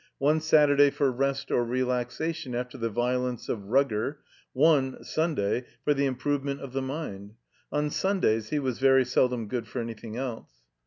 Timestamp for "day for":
5.35-5.93